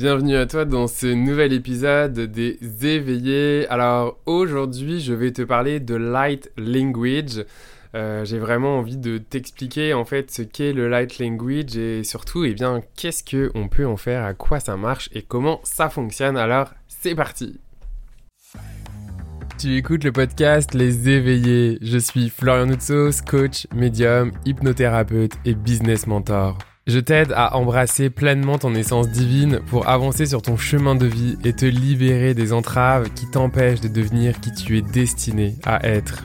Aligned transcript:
Bienvenue 0.00 0.36
à 0.36 0.46
toi 0.46 0.64
dans 0.64 0.86
ce 0.86 1.08
nouvel 1.08 1.52
épisode 1.52 2.18
des 2.18 2.56
éveillés. 2.86 3.66
Alors 3.68 4.16
aujourd'hui 4.24 4.98
je 4.98 5.12
vais 5.12 5.30
te 5.30 5.42
parler 5.42 5.78
de 5.78 5.94
light 5.94 6.50
language. 6.56 7.44
Euh, 7.94 8.24
j'ai 8.24 8.38
vraiment 8.38 8.78
envie 8.78 8.96
de 8.96 9.18
t'expliquer 9.18 9.92
en 9.92 10.06
fait 10.06 10.30
ce 10.30 10.40
qu'est 10.40 10.72
le 10.72 10.88
light 10.88 11.18
language 11.18 11.76
et 11.76 12.02
surtout 12.02 12.46
eh 12.46 12.54
bien 12.54 12.80
qu'est-ce 12.96 13.22
qu'on 13.22 13.68
peut 13.68 13.86
en 13.86 13.98
faire, 13.98 14.24
à 14.24 14.32
quoi 14.32 14.58
ça 14.58 14.74
marche 14.78 15.10
et 15.12 15.20
comment 15.20 15.60
ça 15.64 15.90
fonctionne. 15.90 16.38
Alors 16.38 16.72
c'est 16.88 17.14
parti 17.14 17.60
tu 19.58 19.76
écoutes 19.76 20.04
le 20.04 20.12
podcast 20.12 20.72
Les 20.72 21.10
Éveillés. 21.10 21.76
Je 21.82 21.98
suis 21.98 22.30
Florian 22.30 22.64
Noutsos, 22.64 23.20
coach, 23.28 23.66
médium, 23.74 24.32
hypnothérapeute 24.46 25.32
et 25.44 25.52
business 25.52 26.06
mentor. 26.06 26.56
Je 26.86 26.98
t'aide 26.98 27.32
à 27.36 27.56
embrasser 27.56 28.08
pleinement 28.08 28.58
ton 28.58 28.74
essence 28.74 29.08
divine 29.10 29.60
pour 29.66 29.88
avancer 29.88 30.24
sur 30.24 30.40
ton 30.40 30.56
chemin 30.56 30.94
de 30.94 31.06
vie 31.06 31.36
et 31.44 31.52
te 31.52 31.66
libérer 31.66 32.32
des 32.32 32.52
entraves 32.52 33.10
qui 33.10 33.30
t'empêchent 33.30 33.82
de 33.82 33.88
devenir 33.88 34.40
qui 34.40 34.50
tu 34.52 34.78
es 34.78 34.82
destiné 34.82 35.56
à 35.64 35.86
être. 35.86 36.24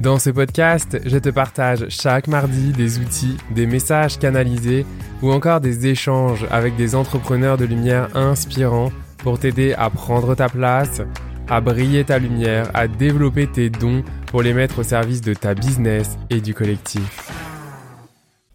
Dans 0.00 0.18
ce 0.18 0.28
podcast, 0.28 1.00
je 1.06 1.18
te 1.18 1.30
partage 1.30 1.86
chaque 1.88 2.28
mardi 2.28 2.72
des 2.72 2.98
outils, 2.98 3.38
des 3.50 3.66
messages 3.66 4.18
canalisés 4.18 4.84
ou 5.22 5.32
encore 5.32 5.60
des 5.60 5.86
échanges 5.86 6.46
avec 6.50 6.76
des 6.76 6.94
entrepreneurs 6.94 7.56
de 7.56 7.64
lumière 7.64 8.14
inspirants 8.14 8.92
pour 9.18 9.38
t'aider 9.38 9.72
à 9.72 9.88
prendre 9.88 10.34
ta 10.34 10.50
place, 10.50 11.00
à 11.48 11.62
briller 11.62 12.04
ta 12.04 12.18
lumière, 12.18 12.70
à 12.74 12.88
développer 12.88 13.46
tes 13.46 13.70
dons 13.70 14.04
pour 14.26 14.42
les 14.42 14.52
mettre 14.52 14.80
au 14.80 14.82
service 14.82 15.22
de 15.22 15.32
ta 15.32 15.54
business 15.54 16.18
et 16.28 16.42
du 16.42 16.52
collectif. 16.52 17.30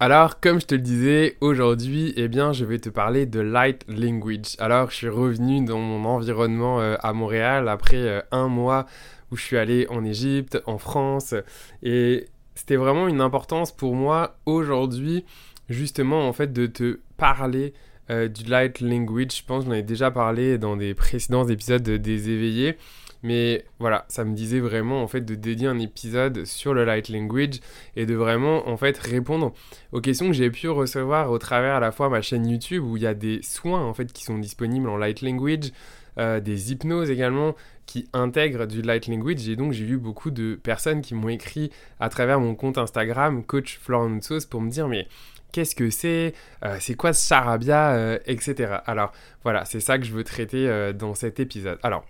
Alors, 0.02 0.40
comme 0.40 0.62
je 0.62 0.66
te 0.66 0.76
le 0.76 0.82
disais, 0.82 1.36
aujourd'hui, 1.42 2.14
eh 2.16 2.30
bien, 2.30 2.54
je 2.54 2.64
vais 2.64 2.80
te 2.80 2.88
parler 2.88 3.26
de 3.26 3.42
light 3.42 3.84
language. 3.90 4.56
Alors, 4.58 4.92
je 4.92 4.96
suis 4.96 5.10
revenu 5.10 5.66
dans 5.66 5.80
mon 5.80 6.06
environnement 6.06 6.80
euh, 6.80 6.96
à 7.02 7.12
Montréal 7.12 7.68
après 7.68 7.98
euh, 7.98 8.22
un 8.32 8.48
mois 8.48 8.86
où 9.30 9.36
je 9.36 9.44
suis 9.44 9.58
allé 9.58 9.88
en 9.90 10.06
Égypte, 10.06 10.64
en 10.68 10.78
France, 10.78 11.36
et 11.84 12.28
c'était 12.56 12.78
vraiment 12.78 13.10
une 13.10 13.20
importance 13.20 13.74
pour 13.74 13.94
moi 13.94 14.38
aujourd'hui, 14.46 15.26
justement, 15.68 16.30
en 16.30 16.32
fait, 16.32 16.54
de 16.54 16.66
te 16.66 17.02
parler 17.18 17.74
euh, 18.10 18.30
du 18.30 18.46
light 18.46 18.80
language. 18.80 19.40
Je 19.40 19.44
pense 19.46 19.66
que 19.66 19.70
j'en 19.70 19.76
ai 19.76 19.84
déjà 19.84 20.12
parlé 20.12 20.58
dans 20.58 20.78
des 20.78 20.94
précédents 20.94 21.46
épisodes 21.50 21.84
des 21.84 22.30
éveillés. 22.30 22.78
Mais 23.22 23.66
voilà, 23.80 24.06
ça 24.08 24.24
me 24.24 24.34
disait 24.34 24.60
vraiment 24.60 25.04
en 25.04 25.08
fait 25.08 25.22
de 25.22 25.36
dédier 25.36 25.68
un 25.68 25.80
épisode 25.80 26.46
sur 26.46 26.74
le 26.74 26.86
light 26.86 27.10
language 27.10 27.60
et 27.96 28.06
de 28.06 28.16
vraiment 28.16 28.68
en 28.70 28.78
fait 28.78 28.98
répondre 28.98 29.54
aux 29.92 30.00
questions 30.00 30.28
que 30.28 30.34
j'ai 30.34 30.50
pu 30.50 30.70
recevoir 30.70 31.32
au 31.32 31.38
travers 31.38 31.76
à 31.76 31.80
la 31.80 31.92
fois 31.92 32.10
ma 32.10 32.22
chaîne 32.22 32.48
YouTube 32.48 32.84
où 32.84 32.96
il 32.96 33.04
y 33.04 33.08
a 33.08 33.14
des 33.14 33.42
soins 33.42 33.84
en 33.84 33.94
fait 33.94 34.14
qui 34.14 34.24
sont 34.24 34.38
disponibles 34.38 34.88
en 34.88 34.96
light 34.96 35.22
language, 35.22 35.72
euh, 36.18 36.40
des 36.40 36.72
hypnoses 36.72 37.10
également 37.10 37.56
qui 37.86 38.08
intègrent 38.14 38.68
du 38.68 38.82
light 38.82 39.08
language 39.08 39.50
et 39.50 39.56
donc 39.56 39.74
j'ai 39.74 39.86
vu 39.86 39.98
beaucoup 39.98 40.32
de 40.32 40.56
personnes 40.56 41.02
qui 41.02 41.14
m'ont 41.14 41.30
écrit 41.30 41.72
à 42.00 42.08
travers 42.08 42.40
mon 42.40 42.56
compte 42.56 42.78
Instagram 42.78 43.44
coach 43.44 43.80
Florence 43.82 44.46
pour 44.46 44.62
me 44.62 44.70
dire 44.70 44.88
mais 44.88 45.08
qu'est-ce 45.52 45.76
que 45.76 45.90
c'est, 45.90 46.34
euh, 46.64 46.78
c'est 46.80 46.94
quoi 46.94 47.12
ce 47.12 47.28
charabia, 47.28 47.92
euh, 47.92 48.20
etc. 48.28 48.76
Alors 48.86 49.12
voilà, 49.44 49.66
c'est 49.66 49.82
ça 49.82 49.98
que 49.98 50.06
je 50.06 50.14
veux 50.14 50.24
traiter 50.24 50.94
dans 50.94 51.16
cet 51.16 51.40
épisode. 51.40 51.80
Alors 51.84 52.06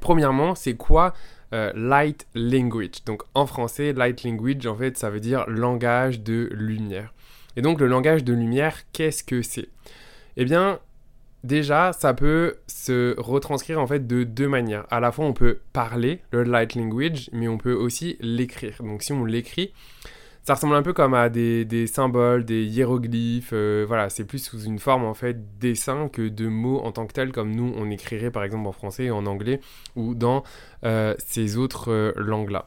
Premièrement, 0.00 0.54
c'est 0.54 0.74
quoi 0.74 1.14
euh, 1.52 1.72
light 1.74 2.26
language? 2.34 3.04
Donc 3.06 3.22
en 3.34 3.46
français, 3.46 3.92
light 3.92 4.24
language, 4.24 4.66
en 4.66 4.76
fait, 4.76 4.96
ça 4.96 5.10
veut 5.10 5.20
dire 5.20 5.44
langage 5.48 6.20
de 6.20 6.48
lumière. 6.52 7.12
Et 7.56 7.62
donc 7.62 7.80
le 7.80 7.86
langage 7.86 8.24
de 8.24 8.32
lumière, 8.32 8.76
qu'est-ce 8.92 9.24
que 9.24 9.42
c'est? 9.42 9.68
Eh 10.36 10.44
bien, 10.44 10.78
déjà, 11.44 11.92
ça 11.92 12.14
peut 12.14 12.56
se 12.66 13.18
retranscrire 13.18 13.80
en 13.80 13.86
fait 13.86 14.06
de 14.06 14.24
deux 14.24 14.48
manières. 14.48 14.86
À 14.90 15.00
la 15.00 15.12
fois, 15.12 15.24
on 15.24 15.32
peut 15.32 15.58
parler 15.72 16.20
le 16.30 16.44
light 16.44 16.74
language, 16.74 17.30
mais 17.32 17.48
on 17.48 17.58
peut 17.58 17.72
aussi 17.72 18.16
l'écrire. 18.20 18.76
Donc 18.80 19.02
si 19.02 19.12
on 19.12 19.24
l'écrit, 19.24 19.72
ça 20.48 20.54
ressemble 20.54 20.76
un 20.76 20.82
peu 20.82 20.94
comme 20.94 21.12
à 21.12 21.28
des, 21.28 21.86
symboles, 21.86 22.42
des 22.42 22.64
hiéroglyphes. 22.64 23.50
Euh, 23.52 23.84
voilà, 23.86 24.08
c'est 24.08 24.24
plus 24.24 24.42
sous 24.42 24.62
une 24.62 24.78
forme 24.78 25.04
en 25.04 25.12
fait 25.12 25.58
dessin 25.58 26.08
que 26.08 26.26
de 26.26 26.48
mots 26.48 26.78
en 26.78 26.90
tant 26.90 27.06
que 27.06 27.12
tel, 27.12 27.32
comme 27.32 27.54
nous 27.54 27.70
on 27.76 27.90
écrirait 27.90 28.30
par 28.30 28.44
exemple 28.44 28.66
en 28.66 28.72
français, 28.72 29.10
en 29.10 29.26
anglais 29.26 29.60
ou 29.94 30.14
dans 30.14 30.44
euh, 30.86 31.14
ces 31.18 31.58
autres 31.58 31.92
euh, 31.92 32.12
langues-là. 32.16 32.64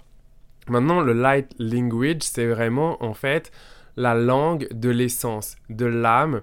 Maintenant, 0.67 1.01
le 1.01 1.13
light 1.13 1.55
language, 1.57 2.21
c'est 2.21 2.45
vraiment 2.45 3.03
en 3.03 3.15
fait 3.15 3.51
la 3.97 4.13
langue 4.13 4.67
de 4.71 4.91
l'essence, 4.91 5.55
de 5.71 5.87
l'âme, 5.87 6.41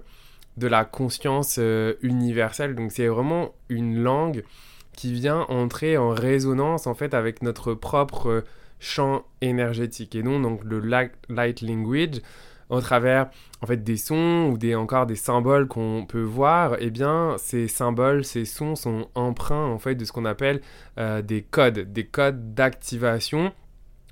de 0.57 0.67
la 0.67 0.83
conscience 0.83 1.57
universelle. 2.01 2.75
Donc 2.75 2.91
c'est 2.91 3.07
vraiment 3.07 3.55
une 3.69 4.03
langue 4.03 4.43
qui 4.91 5.13
vient 5.13 5.45
entrer 5.47 5.97
en 5.97 6.09
résonance 6.09 6.85
en 6.85 6.95
fait 6.95 7.13
avec 7.13 7.43
notre 7.43 7.75
propre 7.75 8.43
champ 8.79 9.23
énergétique. 9.41 10.15
Et 10.15 10.23
non, 10.23 10.39
donc 10.39 10.63
le 10.63 10.79
light 10.79 11.61
language, 11.61 12.21
au 12.69 12.81
travers 12.81 13.29
en 13.61 13.65
fait 13.65 13.83
des 13.83 13.97
sons 13.97 14.49
ou 14.51 14.57
des 14.57 14.75
encore 14.75 15.05
des 15.05 15.15
symboles 15.15 15.67
qu'on 15.67 16.05
peut 16.07 16.21
voir, 16.21 16.77
eh 16.79 16.89
bien 16.89 17.35
ces 17.37 17.67
symboles, 17.67 18.23
ces 18.23 18.45
sons 18.45 18.75
sont 18.75 19.07
empreints 19.15 19.65
en 19.65 19.79
fait 19.79 19.95
de 19.95 20.05
ce 20.05 20.11
qu'on 20.11 20.25
appelle 20.25 20.61
euh, 20.97 21.21
des 21.21 21.41
codes, 21.41 21.91
des 21.91 22.05
codes 22.05 22.53
d'activation 22.53 23.51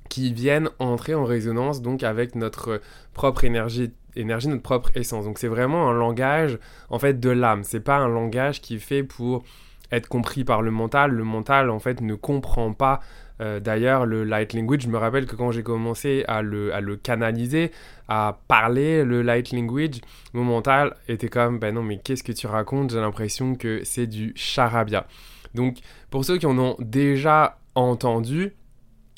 qui 0.09 0.33
viennent 0.33 0.69
entrer 0.79 1.13
en 1.13 1.25
résonance 1.25 1.81
donc 1.81 2.03
avec 2.03 2.35
notre 2.35 2.81
propre 3.13 3.43
énergie 3.43 3.91
énergie 4.15 4.47
notre 4.47 4.63
propre 4.63 4.89
essence. 4.95 5.25
Donc 5.25 5.37
c'est 5.37 5.47
vraiment 5.47 5.89
un 5.89 5.93
langage 5.93 6.57
en 6.89 6.97
fait 6.97 7.19
de 7.19 7.29
l'âme, 7.29 7.63
c'est 7.63 7.79
pas 7.79 7.97
un 7.97 8.07
langage 8.07 8.61
qui 8.61 8.75
est 8.75 8.79
fait 8.79 9.03
pour 9.03 9.43
être 9.91 10.07
compris 10.07 10.43
par 10.43 10.61
le 10.61 10.71
mental, 10.71 11.11
le 11.11 11.23
mental 11.23 11.69
en 11.69 11.79
fait 11.79 12.01
ne 12.01 12.15
comprend 12.15 12.73
pas 12.73 12.99
euh, 13.41 13.59
d'ailleurs, 13.59 14.05
le 14.05 14.23
light 14.23 14.53
language, 14.53 14.81
je 14.81 14.87
me 14.87 14.97
rappelle 14.97 15.25
que 15.25 15.35
quand 15.35 15.51
j'ai 15.51 15.63
commencé 15.63 16.23
à 16.27 16.41
le, 16.41 16.73
à 16.73 16.81
le, 16.81 16.95
canaliser, 16.95 17.71
à 18.07 18.39
parler 18.47 19.03
le 19.03 19.21
light 19.21 19.51
language, 19.51 20.01
mon 20.33 20.43
mental 20.43 20.95
était 21.07 21.29
comme, 21.29 21.59
ben 21.59 21.73
non, 21.75 21.83
mais 21.83 21.99
qu'est-ce 21.99 22.23
que 22.23 22.31
tu 22.31 22.47
racontes? 22.47 22.91
J'ai 22.91 22.99
l'impression 22.99 23.55
que 23.55 23.81
c'est 23.83 24.07
du 24.07 24.33
charabia. 24.35 25.05
Donc, 25.53 25.77
pour 26.09 26.25
ceux 26.25 26.37
qui 26.37 26.45
en 26.45 26.57
ont 26.57 26.75
déjà 26.79 27.59
entendu, 27.75 28.53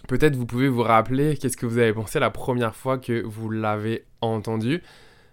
peut-être 0.07 0.35
vous 0.35 0.45
pouvez 0.45 0.67
vous 0.67 0.83
rappeler 0.83 1.37
qu'est-ce 1.37 1.57
que 1.57 1.65
vous 1.65 1.77
avez 1.77 1.93
pensé 1.93 2.19
la 2.19 2.29
première 2.29 2.75
fois 2.75 2.97
que 2.97 3.21
vous 3.25 3.49
l'avez 3.49 4.05
entendu. 4.21 4.81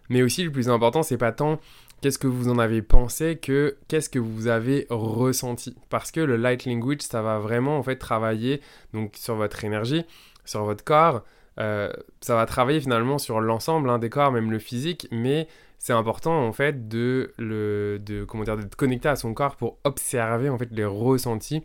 Mais 0.09 0.23
aussi, 0.23 0.45
le 0.45 0.53
plus 0.53 0.69
important, 0.69 1.03
c'est 1.03 1.19
pas 1.19 1.33
tant 1.33 1.59
qu'est-ce 2.01 2.19
que 2.19 2.27
vous 2.27 2.49
en 2.49 2.59
avez 2.59 2.83
pensé, 2.83 3.37
que 3.37 3.77
qu'est-ce 3.89 4.11
que 4.11 4.19
vous 4.19 4.47
avez 4.49 4.87
ressenti? 4.91 5.77
Parce 5.89 6.11
que 6.11 6.21
le 6.21 6.37
light 6.37 6.67
language, 6.67 7.01
ça 7.01 7.23
va 7.23 7.39
vraiment 7.39 7.79
en 7.79 7.83
fait 7.83 7.97
travailler 7.97 8.61
donc 8.93 9.15
sur 9.17 9.35
votre 9.35 9.65
énergie, 9.65 10.05
sur 10.45 10.65
votre 10.65 10.85
corps. 10.85 11.25
Euh, 11.59 11.91
ça 12.21 12.35
va 12.35 12.45
travailler 12.45 12.81
finalement 12.81 13.19
sur 13.19 13.41
l'ensemble 13.41 13.89
hein, 13.89 13.99
des 13.99 14.11
corps, 14.11 14.31
même 14.31 14.51
le 14.51 14.59
physique, 14.59 15.09
mais 15.11 15.49
c'est 15.79 15.95
important 15.95 16.47
en 16.47 16.53
fait 16.53 16.89
de 16.89 17.33
le 17.39 17.99
de 18.01 18.25
comment 18.25 18.45
dire 18.45 18.57
d'être 18.57 18.77
connecté 18.77 19.09
à 19.09 19.17
son 19.17 19.35
corps 19.35 19.57
pour 19.57 19.79
observer 19.85 20.49
en 20.49 20.59
fait 20.59 20.69
les 20.73 20.85
ressentis 20.85 21.63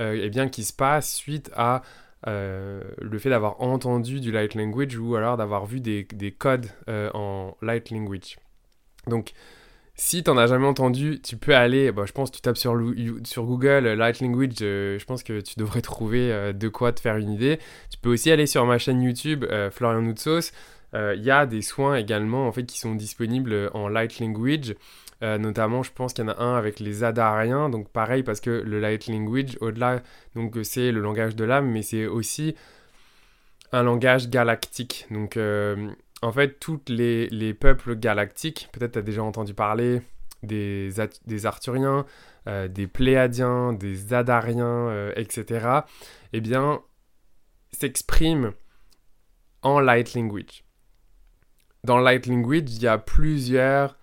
euh, 0.00 0.14
et 0.14 0.28
bien 0.30 0.48
qui 0.48 0.64
se 0.64 0.72
passent 0.72 1.12
suite 1.12 1.50
à 1.54 1.82
euh, 2.26 2.82
le 3.00 3.18
fait 3.18 3.30
d'avoir 3.30 3.60
entendu 3.60 4.20
du 4.20 4.32
light 4.32 4.54
language 4.54 4.96
ou 4.96 5.14
alors 5.14 5.36
d'avoir 5.36 5.66
vu 5.66 5.80
des, 5.80 6.04
des 6.04 6.32
codes 6.32 6.66
en 6.88 7.56
light 7.62 7.90
language. 7.90 8.38
Donc 9.06 9.32
si 10.00 10.22
t'en 10.22 10.38
as 10.38 10.46
jamais 10.46 10.66
entendu, 10.66 11.20
tu 11.20 11.36
peux 11.36 11.56
aller, 11.56 11.90
bah, 11.90 12.04
je 12.06 12.12
pense 12.12 12.30
tu 12.30 12.40
tapes 12.40 12.56
sur, 12.56 12.80
sur 13.24 13.44
Google 13.44 13.84
euh, 13.84 13.96
Light 13.96 14.20
Language, 14.20 14.54
euh, 14.62 14.96
je 14.96 15.04
pense 15.04 15.24
que 15.24 15.40
tu 15.40 15.58
devrais 15.58 15.82
trouver 15.82 16.32
euh, 16.32 16.52
de 16.52 16.68
quoi 16.68 16.92
te 16.92 17.00
faire 17.00 17.16
une 17.16 17.32
idée. 17.32 17.58
Tu 17.90 17.98
peux 17.98 18.10
aussi 18.10 18.30
aller 18.30 18.46
sur 18.46 18.64
ma 18.64 18.78
chaîne 18.78 19.02
YouTube, 19.02 19.44
Florian 19.72 20.00
Noutsos. 20.00 20.52
Il 20.94 21.22
y 21.22 21.30
a 21.30 21.44
des 21.46 21.62
soins 21.62 21.96
également 21.96 22.46
en 22.46 22.52
fait 22.52 22.64
qui 22.64 22.78
sont 22.78 22.94
disponibles 22.94 23.70
en 23.74 23.88
Light 23.88 24.20
Language. 24.20 24.76
notamment, 25.20 25.82
je 25.82 25.90
pense 25.92 26.14
qu'il 26.14 26.24
y 26.24 26.28
en 26.28 26.30
a 26.30 26.40
un 26.40 26.56
avec 26.56 26.80
les 26.80 27.02
Adariens. 27.04 27.68
Donc 27.68 27.90
pareil, 27.90 28.22
parce 28.22 28.40
que 28.40 28.50
le 28.50 28.80
Light 28.80 29.08
Language, 29.08 29.58
au-delà, 29.60 30.00
donc 30.34 30.56
c'est 30.62 30.92
le 30.92 31.00
langage 31.00 31.34
de 31.36 31.44
l'âme, 31.44 31.70
mais 31.70 31.82
c'est 31.82 32.06
aussi 32.06 32.54
un 33.72 33.82
langage 33.82 34.30
galactique. 34.30 35.06
Donc 35.10 35.36
en 36.22 36.32
fait, 36.32 36.58
tous 36.58 36.80
les, 36.88 37.54
peuples 37.54 37.96
galactiques, 37.96 38.68
peut-être 38.72 38.92
tu 38.92 38.98
as 38.98 39.02
déjà 39.02 39.22
entendu 39.22 39.54
parler 39.54 40.02
des, 40.42 40.92
Arthuriens, 41.44 42.06
euh, 42.46 42.68
des 42.68 42.86
Pléadiens, 42.86 43.72
des 43.72 44.14
Adariens, 44.14 44.88
euh, 44.88 45.12
etc., 45.16 45.80
eh 46.32 46.40
bien, 46.40 46.82
s'expriment 47.72 48.52
en 49.62 49.80
light 49.80 50.14
language. 50.14 50.64
Dans 51.84 51.98
light 51.98 52.26
language, 52.26 52.70
il 52.74 52.82
y 52.82 52.88
a 52.88 52.98
plusieurs 52.98 53.96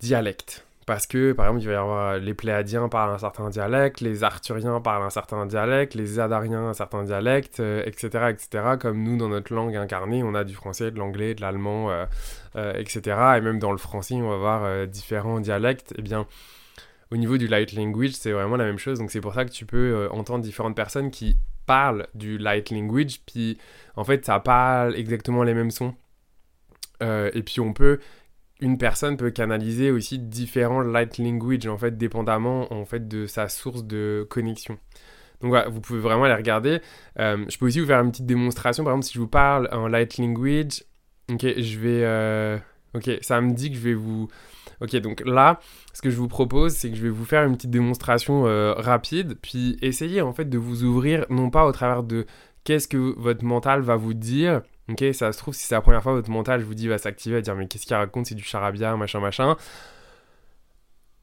dialectes. 0.00 0.66
Parce 0.90 1.06
que, 1.06 1.30
par 1.30 1.46
exemple, 1.46 1.62
il 1.62 1.66
va 1.68 1.72
y 1.72 1.76
avoir 1.76 2.18
les 2.18 2.34
Pléadiens 2.34 2.88
parlent 2.88 3.12
un 3.12 3.18
certain 3.18 3.48
dialecte, 3.48 4.00
les 4.00 4.24
Arthuriens 4.24 4.80
parlent 4.80 5.04
un 5.04 5.10
certain 5.10 5.46
dialecte, 5.46 5.94
les 5.94 6.18
Adariens 6.18 6.64
un 6.64 6.74
certain 6.74 7.04
dialecte, 7.04 7.60
etc., 7.60 8.10
euh, 8.16 8.28
etc. 8.30 8.64
Comme 8.80 9.04
nous, 9.04 9.16
dans 9.16 9.28
notre 9.28 9.54
langue 9.54 9.76
incarnée, 9.76 10.24
on 10.24 10.34
a 10.34 10.42
du 10.42 10.52
français, 10.52 10.90
de 10.90 10.98
l'anglais, 10.98 11.36
de 11.36 11.42
l'allemand, 11.42 11.92
euh, 11.92 12.06
euh, 12.56 12.72
etc. 12.74 13.16
Et 13.36 13.40
même 13.40 13.60
dans 13.60 13.70
le 13.70 13.78
français, 13.78 14.16
on 14.16 14.30
va 14.30 14.34
avoir 14.34 14.86
différents 14.88 15.38
dialectes. 15.38 15.94
Eh 15.96 16.02
bien, 16.02 16.26
au 17.12 17.16
niveau 17.16 17.38
du 17.38 17.46
light 17.46 17.72
language, 17.72 18.12
c'est 18.12 18.32
vraiment 18.32 18.56
la 18.56 18.64
même 18.64 18.78
chose. 18.78 18.98
Donc 18.98 19.10
c'est 19.10 19.20
pour 19.20 19.34
ça 19.34 19.44
que 19.44 19.50
tu 19.50 19.66
peux 19.66 19.94
euh, 19.94 20.08
entendre 20.10 20.42
différentes 20.42 20.76
personnes 20.76 21.10
qui 21.10 21.36
parlent 21.66 22.06
du 22.14 22.38
light 22.38 22.70
language, 22.70 23.20
puis 23.26 23.58
en 23.94 24.02
fait 24.02 24.24
ça 24.24 24.40
parle 24.40 24.96
exactement 24.96 25.42
les 25.42 25.54
mêmes 25.54 25.70
sons. 25.70 25.94
Euh, 27.02 27.30
et 27.32 27.42
puis 27.42 27.60
on 27.60 27.72
peut, 27.72 27.98
une 28.60 28.78
personne 28.78 29.16
peut 29.16 29.30
canaliser 29.30 29.90
aussi 29.90 30.18
différents 30.18 30.80
light 30.80 31.18
language 31.18 31.66
en 31.66 31.78
fait, 31.78 31.96
dépendamment 31.96 32.72
en 32.72 32.84
fait 32.84 33.08
de 33.08 33.26
sa 33.26 33.48
source 33.48 33.84
de 33.84 34.26
connexion. 34.28 34.78
Donc 35.40 35.50
voilà, 35.50 35.68
vous 35.68 35.80
pouvez 35.80 36.00
vraiment 36.00 36.24
aller 36.24 36.34
regarder. 36.34 36.80
Euh, 37.18 37.44
je 37.48 37.56
peux 37.58 37.66
aussi 37.66 37.80
vous 37.80 37.86
faire 37.86 38.00
une 38.00 38.10
petite 38.10 38.26
démonstration. 38.26 38.84
Par 38.84 38.92
exemple, 38.92 39.06
si 39.06 39.14
je 39.14 39.20
vous 39.20 39.28
parle 39.28 39.68
en 39.72 39.88
light 39.88 40.18
language, 40.18 40.84
ok, 41.30 41.40
je 41.58 41.78
vais, 41.78 42.60
ok, 42.94 43.18
ça 43.22 43.40
me 43.40 43.52
dit 43.52 43.70
que 43.70 43.76
je 43.76 43.80
vais 43.80 43.94
vous 43.94 44.28
Ok, 44.80 44.96
donc 44.96 45.22
là, 45.26 45.60
ce 45.92 46.00
que 46.00 46.08
je 46.08 46.16
vous 46.16 46.28
propose, 46.28 46.72
c'est 46.72 46.90
que 46.90 46.96
je 46.96 47.02
vais 47.02 47.10
vous 47.10 47.26
faire 47.26 47.44
une 47.44 47.56
petite 47.56 47.70
démonstration 47.70 48.46
euh, 48.46 48.72
rapide, 48.72 49.36
puis 49.42 49.76
essayer 49.82 50.22
en 50.22 50.32
fait 50.32 50.46
de 50.46 50.56
vous 50.56 50.84
ouvrir, 50.84 51.26
non 51.28 51.50
pas 51.50 51.66
au 51.66 51.72
travers 51.72 52.02
de 52.02 52.26
qu'est-ce 52.64 52.88
que 52.88 53.14
votre 53.18 53.44
mental 53.44 53.82
va 53.82 53.96
vous 53.96 54.14
dire. 54.14 54.62
Ok, 54.90 55.04
ça 55.12 55.32
se 55.32 55.38
trouve, 55.38 55.54
si 55.54 55.66
c'est 55.66 55.74
la 55.74 55.80
première 55.80 56.02
fois, 56.02 56.12
votre 56.12 56.30
mental, 56.30 56.62
vous 56.62 56.74
dis, 56.74 56.88
va 56.88 56.98
s'activer, 56.98 57.36
va 57.36 57.40
dire, 57.42 57.54
mais 57.54 57.68
qu'est-ce 57.68 57.86
qu'il 57.86 57.96
raconte, 57.96 58.26
c'est 58.26 58.34
du 58.34 58.42
charabia, 58.42 58.96
machin, 58.96 59.20
machin. 59.20 59.56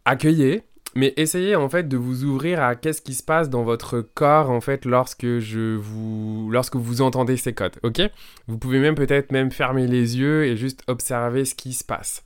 Accueillez, 0.05 0.63
mais 0.95 1.13
essayez 1.17 1.55
en 1.55 1.69
fait 1.69 1.87
de 1.87 1.97
vous 1.97 2.23
ouvrir 2.23 2.63
à 2.63 2.75
qu'est-ce 2.75 3.01
qui 3.01 3.13
se 3.13 3.23
passe 3.23 3.49
dans 3.49 3.63
votre 3.63 3.99
corps 4.01 4.49
en 4.49 4.61
fait 4.61 4.85
lorsque 4.85 5.39
je 5.39 5.75
vous 5.75 6.49
lorsque 6.51 6.75
vous 6.75 7.01
entendez 7.01 7.35
ces 7.37 7.53
codes, 7.53 7.75
ok? 7.83 8.01
Vous 8.47 8.57
pouvez 8.57 8.79
même 8.79 8.95
peut-être 8.95 9.31
même 9.31 9.51
fermer 9.51 9.85
les 9.85 10.17
yeux 10.17 10.45
et 10.45 10.55
juste 10.55 10.83
observer 10.87 11.45
ce 11.45 11.55
qui 11.55 11.73
se 11.73 11.83
passe. 11.83 12.23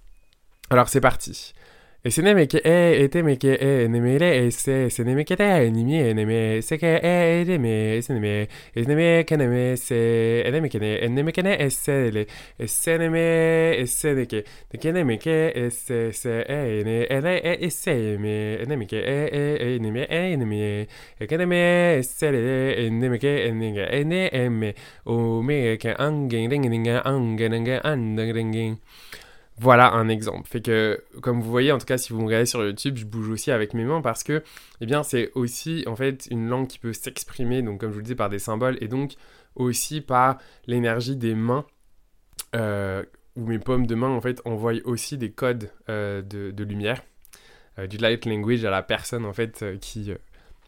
Alors 0.70 0.90
c'est 0.90 1.02
parti. 1.02 1.54
Et 2.04 2.10
c'est 2.10 2.24
neme 2.24 2.48
que 2.48 2.58
e 2.58 3.04
ete 3.04 3.22
me 3.22 3.38
que 3.38 3.54
e 3.62 3.88
neme 3.88 4.18
le 4.18 4.48
e 4.48 4.50
se 4.50 4.90
se 4.90 5.04
neme 5.04 5.24
que 5.24 5.36
te 5.36 5.70
ni 5.70 5.84
mi 5.84 6.00
e 6.02 6.16
neme 6.16 6.60
se 6.64 6.76
que 6.80 6.98
e 6.98 7.42
ete 7.42 7.60
me 7.60 8.02
se 8.02 8.14
neme 8.14 8.48
e 8.76 8.82
neme 8.88 9.24
que 9.24 9.38
neme 9.38 9.78
se 9.78 10.42
e 10.42 10.50
neme 10.50 10.68
que 10.68 10.80
ne 10.80 10.98
e 10.98 11.08
neme 11.10 11.32
que 11.32 11.44
ne 11.44 11.54
e 11.62 11.70
se 11.70 12.10
le 12.10 12.26
e 12.58 12.68
se 12.68 12.98
neme 12.98 13.78
e 13.78 13.86
se 13.86 14.16
de 14.16 14.26
que 14.26 14.44
de 14.72 14.80
que 14.80 14.92
neme 14.92 15.20
que 15.20 15.54
e 15.54 15.70
se 15.70 16.12
se 16.12 16.42
e 16.50 16.84
ne 16.84 17.06
e 17.06 17.22
le 17.22 17.38
e 17.62 17.70
se 17.70 18.18
me 18.18 18.58
e 18.58 18.66
neme 18.66 18.88
que 18.88 18.98
e 18.98 19.30
e 19.30 19.76
e 19.76 19.80
neme 19.80 20.08
e 20.10 20.38
neme 20.38 20.88
e 21.20 21.28
que 21.28 21.38
neme 21.38 22.00
e 22.00 22.02
se 22.02 22.32
le 22.32 22.82
e 22.82 22.90
neme 22.90 23.20
que 23.20 23.46
e 23.46 23.52
ne 23.54 23.78
e 23.78 24.04
ne 24.04 24.28
e 24.34 24.50
me 24.50 24.74
o 25.06 25.44
me 25.44 25.78
que 25.78 25.94
angen 26.00 26.50
ring 26.50 26.66
ring 26.68 26.88
angen 26.88 27.54
angen 27.54 27.80
angen 27.86 28.34
ring 28.34 28.80
voilà 29.62 29.92
un 29.92 30.10
exemple. 30.10 30.50
Fait 30.50 30.60
que, 30.60 31.04
comme 31.22 31.40
vous 31.40 31.52
voyez, 31.52 31.72
en 31.72 31.78
tout 31.78 31.86
cas, 31.86 32.00
si 32.00 32.14
vous 32.14 32.20
me 32.20 32.26
regardez 32.26 32.48
sur 32.48 32.66
YouTube, 32.66 32.98
je 32.98 33.06
bouge 33.06 33.30
aussi 33.30 33.52
avec 33.52 33.76
mes 33.76 33.84
mains 33.84 34.02
parce 34.02 34.24
que, 34.24 34.42
eh 34.82 34.88
bien, 34.88 35.04
c'est 35.04 35.30
aussi, 35.36 35.84
en 35.86 35.96
fait, 35.96 36.28
une 36.32 36.48
langue 36.48 36.66
qui 36.66 36.80
peut 36.80 36.94
s'exprimer, 36.94 37.62
donc, 37.62 37.80
comme 37.80 37.92
je 37.92 37.94
vous 37.94 38.00
le 38.00 38.06
dis, 38.06 38.16
par 38.16 38.30
des 38.30 38.40
symboles 38.40 38.80
et 38.82 38.88
donc 38.88 39.14
aussi 39.56 40.02
par 40.02 40.40
l'énergie 40.66 41.16
des 41.16 41.36
mains, 41.36 41.68
euh, 42.56 43.04
où 43.36 43.46
mes 43.46 43.60
paumes 43.60 43.86
de 43.86 43.94
main, 43.94 44.10
en 44.10 44.20
fait, 44.20 44.42
envoient 44.46 44.74
aussi 44.86 45.20
des 45.20 45.32
codes 45.32 45.70
euh, 45.90 46.24
de, 46.24 46.64
lumière, 46.64 47.04
euh, 47.78 47.86
du 47.86 47.98
light 47.98 48.26
language 48.26 48.66
à 48.66 48.72
la 48.72 48.82
personne, 48.82 49.26
en 49.26 49.34
fait, 49.34 49.64
qui 49.80 50.12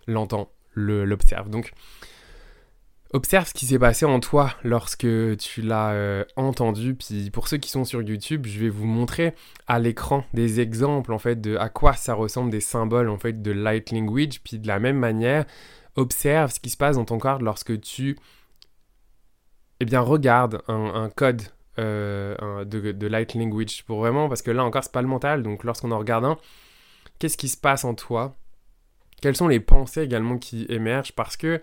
l'entend, 0.05 0.51
l'observe. 0.75 1.49
Donc, 1.49 1.73
Observe 3.15 3.47
ce 3.47 3.53
qui 3.53 3.67
s'est 3.67 3.77
passé 3.77 4.05
en 4.05 4.19
toi 4.19 4.55
lorsque 4.63 5.05
tu 5.37 5.61
l'as 5.61 5.91
euh, 5.91 6.25
entendu. 6.35 6.95
Puis 6.95 7.29
pour 7.29 7.47
ceux 7.47 7.57
qui 7.57 7.69
sont 7.69 7.85
sur 7.85 8.01
YouTube, 8.01 8.47
je 8.47 8.59
vais 8.59 8.69
vous 8.69 8.87
montrer 8.87 9.35
à 9.67 9.77
l'écran 9.77 10.25
des 10.33 10.59
exemples 10.59 11.13
en 11.13 11.19
fait 11.19 11.39
de 11.39 11.55
à 11.57 11.69
quoi 11.69 11.93
ça 11.93 12.15
ressemble 12.15 12.49
des 12.49 12.59
symboles 12.59 13.09
en 13.09 13.19
fait 13.19 13.43
de 13.43 13.51
light 13.51 13.91
language. 13.91 14.41
Puis 14.43 14.57
de 14.57 14.67
la 14.67 14.79
même 14.79 14.97
manière, 14.97 15.45
observe 15.95 16.51
ce 16.51 16.59
qui 16.59 16.71
se 16.71 16.77
passe 16.77 16.95
dans 16.95 17.05
ton 17.05 17.19
corps 17.19 17.39
lorsque 17.39 17.79
tu 17.81 18.17
eh 19.79 19.85
bien 19.85 19.99
regarde 19.99 20.63
un, 20.67 21.09
code 21.15 21.43
euh, 21.77 22.65
de, 22.65 23.07
light 23.07 23.35
language 23.35 23.83
pour 23.85 23.99
vraiment 23.99 24.27
parce 24.27 24.41
que 24.41 24.49
là 24.49 24.63
encore 24.63 24.83
c'est 24.83 24.91
pas 24.91 25.03
le 25.03 25.07
mental. 25.07 25.43
Donc 25.43 25.63
lorsqu'on 25.63 25.91
en 25.91 25.99
regarde 25.99 26.25
un, 26.25 26.37
qu'est-ce 27.19 27.37
qui 27.37 27.49
se 27.49 27.57
passe 27.57 27.85
en 27.85 27.93
toi? 27.93 28.35
Quelles 29.21 29.35
sont 29.37 29.47
les 29.47 29.59
pensées 29.59 30.01
également 30.01 30.39
qui 30.39 30.65
émergent? 30.67 31.13
Parce 31.13 31.37
que 31.37 31.61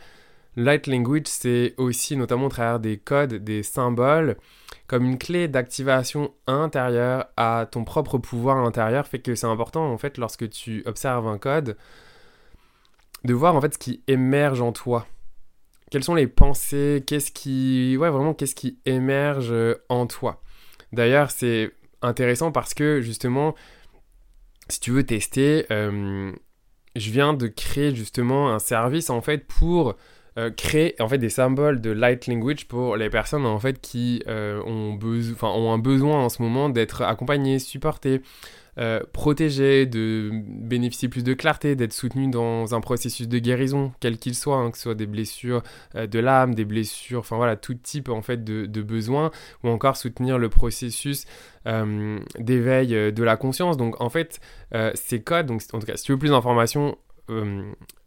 Light 0.57 0.87
language, 0.87 1.27
c'est 1.27 1.75
aussi 1.77 2.17
notamment 2.17 2.47
au 2.47 2.49
travers 2.49 2.81
des 2.81 2.99
codes, 2.99 3.35
des 3.35 3.63
symboles, 3.63 4.37
comme 4.87 5.05
une 5.05 5.19
clé 5.19 5.47
d'activation 5.47 6.35
intérieure 6.47 7.27
à 7.37 7.67
ton 7.71 7.85
propre 7.85 8.19
pouvoir 8.19 8.57
intérieur, 8.59 9.07
fait 9.07 9.21
que 9.21 9.35
c'est 9.35 9.47
important 9.47 9.93
en 9.93 9.99
fait 9.99 10.19
lorsque 10.19 10.49
tu 10.51 10.83
observes 10.87 11.29
un 11.29 11.39
code 11.39 11.77
de 13.25 13.35
voir 13.35 13.55
en 13.55 13.61
fait 13.61 13.75
ce 13.75 13.79
qui 13.79 14.03
émerge 14.09 14.61
en 14.61 14.73
toi. 14.73 15.07
Quelles 15.91 16.05
sont 16.05 16.15
les 16.15 16.27
pensées, 16.27 17.05
qu'est-ce 17.07 17.31
qui 17.31 17.97
ouais 17.97 18.11
vraiment 18.11 18.35
qu'est-ce 18.35 18.55
qui 18.55 18.79
émerge 18.87 19.55
en 19.89 20.07
toi? 20.07 20.43
D'ailleurs, 20.93 21.31
c'est 21.31 21.73
intéressant 22.03 22.51
parce 22.51 22.75
que 22.75 23.01
justement 23.01 23.55
si 24.69 24.81
tu 24.81 24.91
veux 24.91 25.05
tester 25.05 25.67
euh, 25.71 26.33
je 26.97 27.11
viens 27.11 27.35
de 27.35 27.47
créer 27.47 27.95
justement 27.95 28.53
un 28.53 28.59
service 28.59 29.11
en 29.11 29.21
fait 29.21 29.47
pour 29.47 29.97
euh, 30.39 30.51
créer 30.51 30.95
en 31.01 31.09
fait 31.09 31.19
des 31.19 31.29
symboles 31.29 31.81
de 31.81 31.91
light 31.91 32.29
language 32.29 32.69
pour 32.69 32.97
les 32.97 33.11
personnes 33.11 33.47
en 33.47 33.59
fait 33.59 33.81
qui 33.81 34.23
euh, 34.29 34.63
ont, 34.65 34.97
ont 35.43 35.73
un 35.73 35.79
besoin 35.79 36.25
en 36.25 36.29
ce 36.29 36.41
moment 36.41 36.69
d'être 36.69 37.03
accompagnées, 37.03 37.59
supportées, 37.59 38.23
euh, 38.79 39.01
protégées, 39.13 39.87
de 39.87 40.31
bénéficier 40.33 41.09
plus 41.09 41.25
de 41.25 41.35
clarté, 41.35 41.75
d'être 41.75 41.93
soutenues 41.93 42.29
dans 42.29 42.77
un 42.77 42.81
processus 42.81 43.27
de 43.27 43.39
guérison, 43.41 43.93
quel 43.99 44.19
qu'il 44.19 44.37
soit, 44.37 44.57
hein, 44.57 44.71
que 44.71 44.77
ce 44.77 44.85
soit 44.85 44.95
des 44.95 45.09
blessures 45.09 45.65
de 45.97 46.19
l'âme, 46.21 46.55
des 46.55 46.65
blessures, 46.65 47.19
enfin 47.19 47.37
voilà, 47.37 47.57
tout 47.57 47.75
type 47.75 48.09
en 48.09 48.23
fait 48.23 48.45
de, 48.45 48.67
de 48.67 48.83
besoins, 48.83 49.33
ou 49.65 49.69
encore 49.69 49.97
soutenir 49.97 50.39
le 50.39 50.49
processus 50.49 51.27
d'éveil 52.39 53.13
de 53.13 53.23
la 53.23 53.37
conscience. 53.37 53.77
Donc 53.77 54.01
en 54.01 54.09
fait, 54.09 54.41
ces 54.95 55.21
codes, 55.21 55.47
donc 55.47 55.61
en 55.73 55.81
tout 55.81 55.87
cas, 55.87 55.97
si 55.97 56.05
tu 56.05 56.13
veux 56.13 56.19
plus 56.19 56.31
d'informations, 56.31 56.97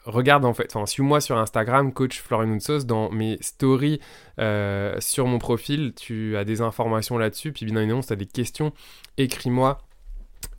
regarde 0.05 0.45
en 0.45 0.53
fait, 0.53 0.73
enfin 0.75 0.85
suis-moi 0.85 1.21
sur 1.21 1.37
Instagram, 1.37 1.93
coach 1.93 2.19
Florian 2.21 2.59
Sauce, 2.59 2.85
dans 2.85 3.09
mes 3.11 3.37
stories 3.41 3.99
euh, 4.39 4.95
sur 4.99 5.27
mon 5.27 5.39
profil, 5.39 5.93
tu 5.95 6.37
as 6.37 6.43
des 6.43 6.61
informations 6.61 7.17
là-dessus, 7.17 7.51
puis 7.51 7.65
bien 7.65 7.77
évidemment 7.77 8.01
si 8.01 8.07
tu 8.07 8.13
as 8.13 8.17
des 8.17 8.25
questions, 8.25 8.73
écris-moi 9.17 9.79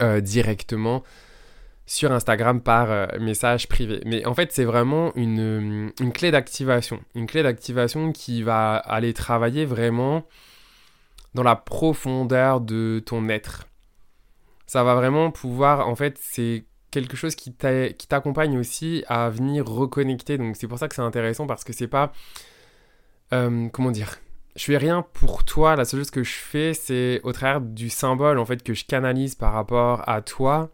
euh, 0.03 0.21
directement 0.21 1.03
sur 1.87 2.13
Instagram 2.13 2.61
par 2.61 2.91
euh, 2.91 3.07
message 3.21 3.69
privé. 3.69 4.01
Mais 4.07 4.25
en 4.27 4.35
fait 4.35 4.53
c'est 4.53 4.65
vraiment 4.65 5.13
une, 5.15 5.93
une 6.01 6.13
clé 6.13 6.31
d'activation, 6.31 7.01
une 7.15 7.27
clé 7.27 7.43
d'activation 7.43 8.13
qui 8.13 8.43
va 8.43 8.77
aller 8.77 9.13
travailler 9.13 9.65
vraiment 9.67 10.27
dans 11.35 11.43
la 11.43 11.57
profondeur 11.57 12.61
de 12.61 13.03
ton 13.05 13.29
être. 13.29 13.67
Ça 14.67 14.83
va 14.83 14.95
vraiment 14.95 15.31
pouvoir, 15.31 15.89
en 15.89 15.95
fait, 15.95 16.19
c'est 16.21 16.65
quelque 16.95 17.17
chose 17.17 17.35
qui 17.35 17.53
t'accompagne 17.53 18.57
aussi 18.57 19.05
à 19.09 19.29
venir 19.29 19.67
reconnecter. 19.67 20.39
Donc 20.39 20.57
c'est 20.57 20.69
pour 20.69 20.79
ça 20.79 20.87
que 20.89 20.95
c'est 20.95 21.03
intéressant 21.03 21.47
parce 21.47 21.65
que 21.65 21.73
c'est 21.73 21.89
pas... 21.89 22.13
Euh, 23.33 23.69
comment 23.71 23.91
dire 23.91 24.19
je 24.57 24.67
fais 24.67 24.77
rien 24.77 25.05
pour 25.15 25.43
toi, 25.43 25.75
la 25.75 25.85
seule 25.85 25.99
chose 26.01 26.13
que 26.13 26.23
je 26.23 26.35
fais, 26.35 26.75
c'est 26.75 27.21
au 27.25 27.33
travers 27.33 27.61
du 27.61 27.91
symbole 27.91 28.39
en 28.39 28.45
fait 28.45 28.63
que 28.63 28.73
je 28.73 28.85
canalise 28.85 29.35
par 29.35 29.53
rapport 29.53 30.09
à 30.09 30.23
toi. 30.23 30.71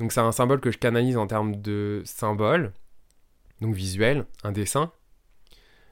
Donc 0.00 0.10
c'est 0.10 0.18
un 0.18 0.32
symbole 0.32 0.60
que 0.60 0.72
je 0.72 0.78
canalise 0.78 1.16
en 1.16 1.28
termes 1.28 1.54
de 1.54 2.02
symbole, 2.04 2.72
donc 3.60 3.76
visuel, 3.76 4.26
un 4.42 4.50
dessin, 4.50 4.90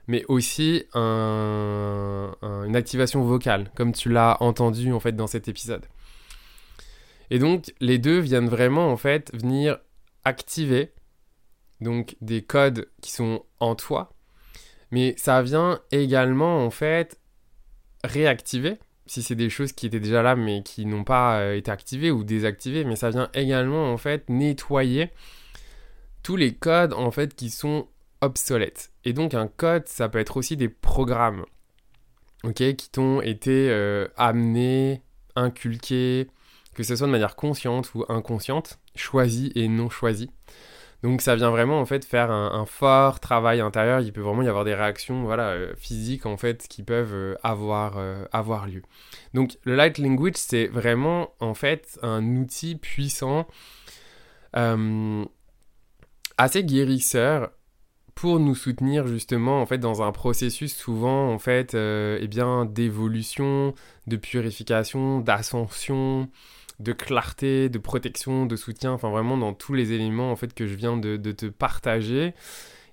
mais 0.08 0.24
aussi 0.26 0.86
une 0.92 2.74
activation 2.74 3.22
vocale, 3.22 3.70
comme 3.76 3.92
tu 3.92 4.08
l'as 4.08 4.36
entendu 4.40 4.92
en 4.92 4.98
fait 4.98 5.12
dans 5.12 5.28
cet 5.28 5.46
épisode. 5.46 5.86
Et 7.30 7.38
donc, 7.38 7.72
les 7.80 7.98
deux 7.98 8.18
viennent 8.18 8.48
vraiment, 8.48 8.90
en 8.90 8.96
fait, 8.96 9.30
venir 9.34 9.78
activer 10.24 10.92
donc 11.80 12.16
des 12.20 12.42
codes 12.42 12.88
qui 13.00 13.12
sont 13.12 13.44
en 13.60 13.74
toi, 13.74 14.12
mais 14.90 15.14
ça 15.16 15.40
vient 15.42 15.80
également, 15.92 16.64
en 16.64 16.70
fait, 16.70 17.18
réactiver, 18.04 18.78
si 19.06 19.22
c'est 19.22 19.34
des 19.34 19.50
choses 19.50 19.72
qui 19.72 19.86
étaient 19.86 20.00
déjà 20.00 20.22
là, 20.22 20.36
mais 20.36 20.62
qui 20.62 20.86
n'ont 20.86 21.04
pas 21.04 21.40
euh, 21.40 21.56
été 21.56 21.70
activées 21.70 22.10
ou 22.10 22.24
désactivées, 22.24 22.84
mais 22.84 22.96
ça 22.96 23.10
vient 23.10 23.30
également, 23.34 23.92
en 23.92 23.96
fait, 23.96 24.28
nettoyer 24.28 25.10
tous 26.22 26.36
les 26.36 26.54
codes, 26.54 26.92
en 26.92 27.10
fait, 27.10 27.34
qui 27.34 27.50
sont 27.50 27.88
obsolètes. 28.20 28.92
Et 29.04 29.12
donc, 29.12 29.34
un 29.34 29.46
code, 29.46 29.86
ça 29.86 30.08
peut 30.08 30.18
être 30.18 30.36
aussi 30.36 30.56
des 30.56 30.68
programmes, 30.68 31.44
ok, 32.44 32.74
qui 32.74 32.90
t'ont 32.90 33.22
été 33.22 33.70
euh, 33.70 34.08
amenés, 34.16 35.02
inculqués, 35.36 36.28
que 36.80 36.86
ce 36.86 36.96
soit 36.96 37.06
de 37.06 37.12
manière 37.12 37.36
consciente 37.36 37.94
ou 37.94 38.04
inconsciente, 38.08 38.78
choisie 38.94 39.52
et 39.54 39.68
non 39.68 39.90
choisie. 39.90 40.30
Donc 41.02 41.20
ça 41.20 41.36
vient 41.36 41.50
vraiment 41.50 41.80
en 41.80 41.86
fait 41.86 42.04
faire 42.04 42.30
un, 42.30 42.66
fort 42.66 43.20
travail 43.20 43.60
intérieur. 43.60 44.00
Il 44.00 44.12
peut 44.12 44.20
vraiment 44.20 44.42
y 44.42 44.48
avoir 44.48 44.64
des 44.64 44.74
réactions 44.74 45.24
voilà 45.24 45.50
euh, 45.50 45.72
physiques 45.76 46.26
en 46.26 46.36
fait 46.36 46.66
qui 46.68 46.82
peuvent 46.82 47.14
euh, 47.14 47.36
avoir 47.42 47.98
euh, 47.98 48.24
avoir 48.32 48.66
lieu. 48.66 48.82
Donc 49.34 49.58
le 49.64 49.76
light 49.76 49.98
language 49.98 50.36
c'est 50.36 50.68
vraiment 50.68 51.34
en 51.40 51.54
fait 51.54 51.98
un 52.02 52.24
outil 52.36 52.76
puissant 52.76 53.46
assez 54.52 55.28
guérisseur 56.64 57.50
pour 58.14 58.40
nous 58.40 58.56
soutenir 58.56 59.06
justement 59.06 59.62
en 59.62 59.66
fait 59.66 59.78
dans 59.78 60.02
un 60.02 60.12
processus 60.12 60.74
souvent 60.74 61.30
en 61.30 61.38
fait 61.38 61.74
eh 61.74 62.26
bien 62.26 62.64
d'évolution, 62.64 63.74
de 64.06 64.16
purification, 64.16 65.20
d'ascension, 65.20 66.28
de 66.80 66.92
clarté, 66.92 67.68
de 67.68 67.78
protection, 67.78 68.46
de 68.46 68.56
soutien, 68.56 68.92
enfin 68.92 69.10
vraiment 69.10 69.36
dans 69.36 69.52
tous 69.52 69.74
les 69.74 69.92
éléments 69.92 70.32
en 70.32 70.36
fait 70.36 70.54
que 70.54 70.66
je 70.66 70.74
viens 70.74 70.96
de, 70.96 71.16
te 71.32 71.46
partager. 71.46 72.34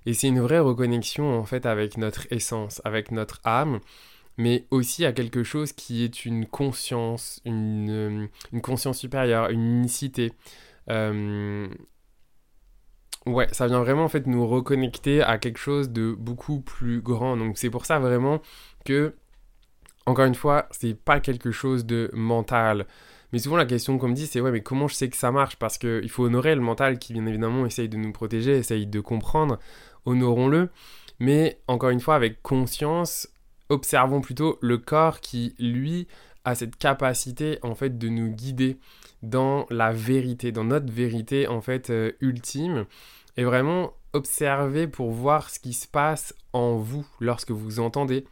Et 0.06 0.14
c'est 0.14 0.28
une 0.28 0.40
vraie 0.40 0.58
reconnexion 0.60 1.38
en 1.38 1.44
fait 1.44 1.66
avec 1.66 1.96
notre 1.96 2.26
essence, 2.32 2.80
avec 2.84 3.10
notre 3.10 3.40
âme, 3.44 3.80
mais 4.36 4.66
aussi 4.70 5.04
à 5.04 5.12
quelque 5.12 5.42
chose 5.42 5.72
qui 5.72 6.04
est 6.04 6.24
une 6.24 6.46
conscience, 6.46 7.40
une, 7.44 7.90
euh, 7.90 8.60
conscience 8.62 8.98
supérieure, 8.98 9.50
une 9.50 9.66
unicité. 9.78 10.32
Euh, 10.90 11.68
ouais, 13.26 13.48
ça 13.52 13.66
vient 13.66 13.80
vraiment 13.80 14.04
en 14.04 14.08
fait 14.08 14.26
nous 14.26 14.46
reconnecter 14.46 15.22
à 15.22 15.38
quelque 15.38 15.58
chose 15.58 15.90
de 15.90 16.12
beaucoup 16.12 16.60
plus 16.60 17.00
grand. 17.00 17.36
Donc 17.36 17.58
c'est 17.58 17.70
pour 17.70 17.86
ça 17.86 17.98
vraiment 17.98 18.40
que, 18.84 19.14
encore 20.06 20.26
une 20.26 20.34
fois, 20.34 20.68
c'est 20.70 20.94
pas 20.94 21.20
quelque 21.20 21.50
chose 21.50 21.86
de 21.86 22.10
mental. 22.12 22.86
Mais 23.32 23.38
souvent, 23.38 23.56
la 23.56 23.66
question 23.66 23.98
qu'on 23.98 24.08
me 24.08 24.14
dit, 24.14 24.26
c'est 24.26 24.40
ouais, 24.40 24.50
mais 24.50 24.62
comment 24.62 24.88
je 24.88 24.94
sais 24.94 25.08
que 25.08 25.16
ça 25.16 25.30
marche? 25.30 25.56
Parce 25.56 25.78
qu'il 25.78 26.08
faut 26.08 26.24
honorer 26.24 26.54
le 26.54 26.60
mental 26.60 26.98
qui, 26.98 27.12
bien 27.12 27.26
évidemment, 27.26 27.66
essaye 27.66 27.88
de 27.88 27.96
nous 27.96 28.12
protéger, 28.12 28.56
essaye 28.56 28.86
de 28.86 29.00
comprendre. 29.00 29.58
Honorons-le. 30.06 30.70
Mais 31.20 31.60
encore 31.66 31.90
une 31.90 32.00
fois, 32.00 32.14
avec 32.14 32.42
conscience, 32.42 33.28
observons 33.68 34.20
plutôt 34.20 34.58
le 34.62 34.78
corps 34.78 35.20
qui, 35.20 35.54
lui, 35.58 36.06
a 36.44 36.54
cette 36.54 36.76
capacité, 36.76 37.58
en 37.62 37.74
fait, 37.74 37.98
de 37.98 38.08
nous 38.08 38.30
guider 38.30 38.78
dans 39.22 39.66
la 39.68 39.92
vérité, 39.92 40.52
dans 40.52 40.64
notre 40.64 40.90
vérité, 40.90 41.48
en 41.48 41.60
fait, 41.60 41.90
euh, 41.90 42.12
ultime. 42.20 42.86
Et 43.36 43.44
vraiment 43.44 43.92
observer 44.14 44.88
pour 44.88 45.10
voir 45.10 45.50
ce 45.50 45.60
qui 45.60 45.74
se 45.74 45.86
passe 45.86 46.34
en 46.52 46.76
vous 46.76 47.06
lorsque 47.20 47.50
vous 47.50 47.78
entendez 47.78 48.24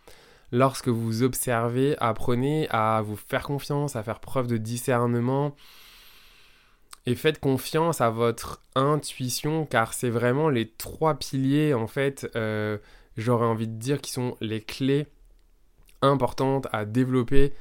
lorsque 0.56 0.88
vous 0.88 1.22
observez, 1.22 1.96
apprenez 1.98 2.66
à 2.70 3.02
vous 3.02 3.16
faire 3.16 3.42
confiance, 3.42 3.94
à 3.94 4.02
faire 4.02 4.20
preuve 4.20 4.46
de 4.46 4.56
discernement. 4.56 5.54
Et 7.04 7.14
faites 7.14 7.38
confiance 7.38 8.00
à 8.00 8.10
votre 8.10 8.62
intuition, 8.74 9.66
car 9.66 9.92
c'est 9.92 10.08
vraiment 10.08 10.48
les 10.48 10.68
trois 10.68 11.14
piliers, 11.14 11.74
en 11.74 11.86
fait, 11.86 12.28
euh, 12.34 12.78
j'aurais 13.16 13.46
envie 13.46 13.68
de 13.68 13.78
dire, 13.78 14.00
qui 14.00 14.10
sont 14.10 14.36
les 14.40 14.62
clés 14.62 15.06
importantes 16.02 16.66
à 16.72 16.84
développer 16.84 17.52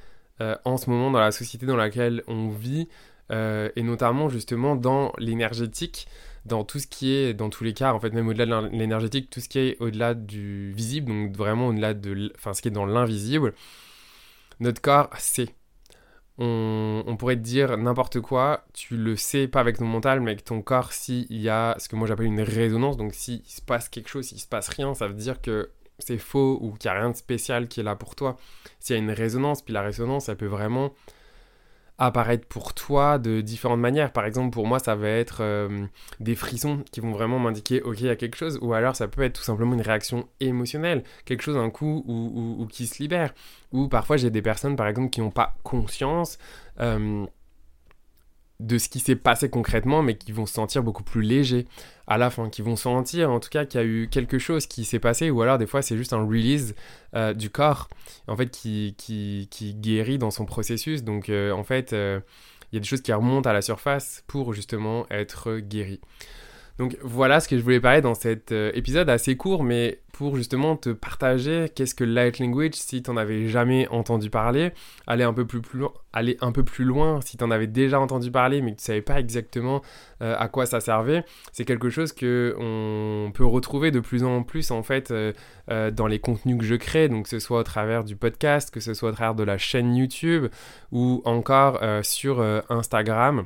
euh, 0.41 0.55
en 0.63 0.77
ce 0.77 0.89
moment 0.89 1.11
dans 1.11 1.19
la 1.19 1.31
société 1.31 1.65
dans 1.65 1.75
laquelle 1.75 2.23
on 2.27 2.49
vit, 2.49 2.87
euh, 3.31 3.69
et 3.75 3.83
notamment 3.83 4.29
justement 4.29 4.75
dans 4.75 5.11
l'énergétique 5.17 6.07
dans 6.45 6.63
tout 6.63 6.79
ce 6.79 6.87
qui 6.87 7.13
est, 7.13 7.33
dans 7.33 7.49
tous 7.49 7.63
les 7.63 7.73
cas, 7.73 7.93
en 7.93 7.99
fait, 7.99 8.11
même 8.11 8.27
au-delà 8.27 8.45
de 8.45 8.67
l'énergétique, 8.67 9.29
tout 9.29 9.39
ce 9.39 9.49
qui 9.49 9.59
est 9.59 9.77
au-delà 9.81 10.13
du 10.13 10.71
visible, 10.73 11.07
donc 11.07 11.35
vraiment 11.35 11.67
au-delà 11.67 11.93
de, 11.93 12.31
enfin, 12.35 12.53
ce 12.53 12.61
qui 12.61 12.67
est 12.67 12.71
dans 12.71 12.85
l'invisible, 12.85 13.53
notre 14.59 14.81
corps 14.81 15.09
sait. 15.17 15.49
On, 16.37 17.15
pourrait 17.17 17.37
te 17.37 17.41
dire 17.41 17.77
n'importe 17.77 18.19
quoi, 18.19 18.65
tu 18.73 18.97
le 18.97 19.15
sais 19.15 19.47
pas 19.47 19.61
avec 19.61 19.77
ton 19.77 19.85
mental, 19.85 20.19
mais 20.19 20.31
avec 20.31 20.43
ton 20.43 20.61
corps, 20.61 20.91
s'il 20.91 21.25
y 21.31 21.47
a 21.49 21.75
ce 21.79 21.87
que 21.87 21.95
moi 21.95 22.07
j'appelle 22.07 22.25
une 22.25 22.41
résonance, 22.41 22.97
donc 22.97 23.13
s'il 23.13 23.41
se 23.45 23.61
passe 23.61 23.87
quelque 23.87 24.09
chose, 24.09 24.25
s'il 24.25 24.39
se 24.39 24.47
passe 24.47 24.67
rien, 24.67 24.93
ça 24.93 25.07
veut 25.07 25.13
dire 25.13 25.41
que 25.41 25.71
c'est 25.97 26.17
faux 26.17 26.59
ou 26.61 26.73
qu'il 26.73 26.91
n'y 26.91 26.97
a 26.97 26.99
rien 26.99 27.09
de 27.09 27.15
spécial 27.15 27.69
qui 27.69 27.79
est 27.79 27.83
là 27.83 27.95
pour 27.95 28.15
toi. 28.15 28.35
S'il 28.79 28.97
y 28.97 28.99
a 28.99 29.01
une 29.01 29.11
résonance, 29.11 29.61
puis 29.61 29.73
la 29.73 29.81
résonance, 29.81 30.25
ça 30.25 30.35
peut 30.35 30.45
vraiment 30.45 30.93
apparaître 31.97 32.47
pour 32.47 32.73
toi 32.73 33.17
de 33.17 33.41
différentes 33.41 33.79
manières. 33.79 34.11
Par 34.11 34.25
exemple, 34.25 34.51
pour 34.51 34.67
moi, 34.67 34.79
ça 34.79 34.95
va 34.95 35.07
être 35.07 35.37
euh, 35.41 35.85
des 36.19 36.35
frissons 36.35 36.83
qui 36.91 36.99
vont 36.99 37.11
vraiment 37.11 37.39
m'indiquer, 37.39 37.81
ok, 37.81 38.01
il 38.01 38.07
y 38.07 38.09
a 38.09 38.15
quelque 38.15 38.35
chose, 38.35 38.59
ou 38.61 38.73
alors 38.73 38.95
ça 38.95 39.07
peut 39.07 39.23
être 39.23 39.33
tout 39.33 39.43
simplement 39.43 39.73
une 39.73 39.81
réaction 39.81 40.27
émotionnelle, 40.39 41.03
quelque 41.25 41.41
chose 41.41 41.57
un 41.57 41.69
coup 41.69 42.03
ou, 42.07 42.67
qui 42.69 42.87
se 42.87 43.01
libère. 43.01 43.33
Ou 43.71 43.87
parfois, 43.87 44.17
j'ai 44.17 44.29
des 44.29 44.41
personnes, 44.41 44.75
par 44.75 44.87
exemple, 44.87 45.09
qui 45.09 45.21
n'ont 45.21 45.31
pas 45.31 45.55
conscience. 45.63 46.37
Euh, 46.79 47.25
de 48.59 48.77
ce 48.77 48.87
qui 48.87 48.99
s'est 48.99 49.15
passé 49.15 49.49
concrètement, 49.49 50.01
mais 50.01 50.17
qui 50.17 50.31
vont 50.31 50.45
se 50.45 50.53
sentir 50.53 50.81
beaucoup 50.83 51.03
plus 51.03 51.21
légers 51.21 51.67
à 52.07 52.17
la 52.17 52.29
fin, 52.29 52.49
qui 52.49 52.61
vont 52.61 52.75
sentir 52.75 53.31
en 53.31 53.39
tout 53.39 53.49
cas 53.49 53.65
qu'il 53.65 53.79
y 53.79 53.83
a 53.83 53.85
eu 53.85 54.07
quelque 54.09 54.39
chose 54.39 54.65
qui 54.65 54.85
s'est 54.85 54.99
passé, 54.99 55.29
ou 55.29 55.41
alors 55.41 55.57
des 55.57 55.67
fois 55.67 55.81
c'est 55.81 55.97
juste 55.97 56.13
un 56.13 56.23
release 56.25 56.75
euh, 57.15 57.33
du 57.33 57.49
corps, 57.49 57.89
en 58.27 58.37
fait, 58.37 58.49
qui, 58.49 58.95
qui, 58.97 59.75
guérit 59.75 60.17
dans 60.17 60.31
son 60.31 60.45
processus. 60.45 61.03
Donc 61.03 61.29
euh, 61.29 61.51
en 61.51 61.63
fait, 61.63 61.93
euh, 61.93 62.19
il 62.71 62.75
y 62.75 62.77
a 62.77 62.79
des 62.79 62.87
choses 62.87 63.01
qui 63.01 63.11
remontent 63.11 63.49
à 63.49 63.53
la 63.53 63.61
surface 63.61 64.23
pour 64.27 64.53
justement 64.53 65.05
être 65.09 65.57
guéri. 65.57 65.99
Donc 66.77 66.97
voilà 67.01 67.39
ce 67.39 67.47
que 67.47 67.57
je 67.57 67.63
voulais 67.63 67.79
parler 67.79 68.01
dans 68.01 68.15
cet 68.15 68.51
euh, 68.51 68.69
épisode 68.73 69.09
assez 69.09 69.37
court, 69.37 69.63
mais 69.63 70.01
pour 70.11 70.35
justement 70.35 70.75
te 70.75 70.89
partager 70.89 71.69
qu'est-ce 71.73 71.95
que 71.95 72.03
Light 72.03 72.39
Language 72.39 72.73
si 72.73 73.01
tu 73.01 73.11
n'en 73.11 73.17
avais 73.17 73.47
jamais 73.47 73.87
entendu 73.89 74.29
parler, 74.29 74.71
aller 75.07 75.23
un 75.23 75.33
peu 75.33 75.45
plus, 75.45 75.61
plus 75.61 75.85
aller 76.11 76.37
un 76.41 76.51
peu 76.51 76.63
loin 76.83 77.21
si 77.21 77.37
tu 77.37 77.43
en 77.43 77.51
avais 77.51 77.67
déjà 77.67 77.99
entendu 77.99 78.29
parler 78.29 78.61
mais 78.61 78.71
que 78.71 78.77
tu 78.77 78.85
savais 78.85 79.01
pas 79.01 79.19
exactement 79.19 79.81
euh, 80.21 80.35
à 80.37 80.49
quoi 80.49 80.65
ça 80.65 80.81
servait. 80.81 81.23
C'est 81.53 81.65
quelque 81.65 81.89
chose 81.89 82.11
que 82.11 82.55
on 82.59 83.31
peut 83.31 83.45
retrouver 83.45 83.91
de 83.91 84.01
plus 84.01 84.23
en 84.23 84.43
plus 84.43 84.71
en 84.71 84.83
fait 84.83 85.11
euh, 85.11 85.31
dans 85.91 86.07
les 86.07 86.19
contenus 86.19 86.57
que 86.57 86.65
je 86.65 86.75
crée, 86.75 87.07
donc 87.07 87.23
que 87.23 87.29
ce 87.29 87.39
soit 87.39 87.59
au 87.59 87.63
travers 87.63 88.03
du 88.03 88.17
podcast, 88.17 88.69
que 88.69 88.81
ce 88.81 88.93
soit 88.93 89.09
au 89.09 89.13
travers 89.13 89.35
de 89.35 89.43
la 89.43 89.57
chaîne 89.57 89.95
YouTube 89.95 90.47
ou 90.91 91.21
encore 91.25 91.79
sur 92.03 92.41
Instagram. 92.69 93.45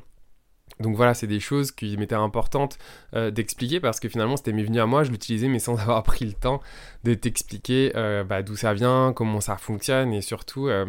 Donc 0.79 0.95
voilà, 0.95 1.13
c'est 1.13 1.27
des 1.27 1.41
choses 1.41 1.71
qui 1.71 1.97
m'étaient 1.97 2.15
importantes 2.15 2.77
euh, 3.13 3.31
d'expliquer 3.31 3.81
parce 3.81 3.99
que 3.99 4.07
finalement 4.07 4.37
c'était 4.37 4.53
venu 4.53 4.79
à 4.79 4.85
moi, 4.85 5.03
je 5.03 5.11
l'utilisais 5.11 5.49
mais 5.49 5.59
sans 5.59 5.75
avoir 5.79 6.03
pris 6.03 6.25
le 6.25 6.33
temps 6.33 6.61
de 7.03 7.13
t'expliquer 7.13 7.91
euh, 7.95 8.23
bah, 8.23 8.43
d'où 8.43 8.55
ça 8.55 8.73
vient, 8.73 9.11
comment 9.13 9.41
ça 9.41 9.57
fonctionne 9.57 10.13
et 10.13 10.21
surtout 10.21 10.67
euh, 10.67 10.85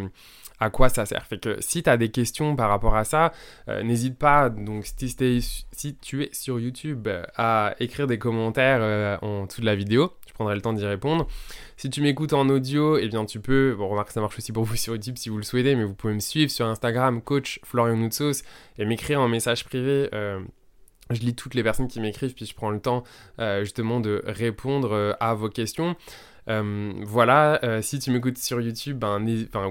à 0.61 0.71
quoi 0.71 0.91
ça 0.91 1.07
sert. 1.07 1.27
Fait 1.27 1.39
que 1.39 1.57
si 1.61 1.83
tu 1.83 1.99
des 1.99 2.11
questions 2.11 2.55
par 2.55 2.69
rapport 2.69 2.95
à 2.95 3.05
ça, 3.05 3.33
n'hésite 3.83 4.19
pas, 4.19 4.51
donc 4.51 4.85
si, 4.85 5.09
si, 5.73 5.97
tu 5.97 6.23
es 6.23 6.29
sur 6.33 6.61
YouTube, 6.61 7.09
à 7.37 7.75
écrire 7.81 8.07
des 8.07 8.19
commentaires 8.19 9.19
en 9.23 9.47
dessous 9.47 9.63
de 9.63 9.67
la 9.67 9.75
vidéo, 9.75 10.13
prendrai 10.41 10.55
le 10.55 10.63
temps 10.63 10.73
d'y 10.73 10.87
répondre. 10.87 11.27
Si 11.77 11.91
tu 11.91 12.01
m'écoutes 12.01 12.33
en 12.33 12.49
audio, 12.49 12.97
eh 12.97 13.09
bien 13.09 13.27
tu 13.27 13.41
peux, 13.41 13.75
bon 13.77 13.89
remarque 13.89 14.11
ça 14.11 14.23
marche 14.23 14.39
aussi 14.39 14.53
pour 14.53 14.65
vous 14.65 14.77
sur 14.77 14.95
YouTube 14.95 15.19
si 15.19 15.29
vous 15.29 15.37
le 15.37 15.43
souhaitez, 15.43 15.77
mais 15.77 15.85
vous 15.85 15.93
pouvez 15.93 16.15
me 16.15 16.19
suivre 16.21 16.51
sur 16.51 16.67
Instagram, 16.67 17.21
coach 17.21 17.61
Florian 17.63 17.99
Noutsos, 17.99 18.43
et 18.79 18.87
m'écrire 18.87 19.21
en 19.21 19.29
message 19.29 19.67
privé. 19.67 20.09
Euh, 20.15 20.41
je 21.11 21.21
lis 21.21 21.35
toutes 21.35 21.55
les 21.55 21.63
personnes 21.63 21.89
qui 21.89 22.01
m'écrivent, 22.01 22.33
puis 22.33 22.47
je 22.47 22.55
prends 22.55 22.71
le 22.71 22.81
temps 22.81 23.05
euh, 23.39 23.61
justement 23.65 24.01
de 24.01 24.23
répondre 24.25 24.93
euh, 24.93 25.13
à 25.21 25.35
vos 25.35 25.51
questions. 25.51 25.95
voilà, 26.47 27.61
si 27.83 27.99
tu 27.99 28.11
m'écoutes 28.11 28.39
sur 28.39 28.63
YouTube, 28.63 28.99
ben, 28.99 29.23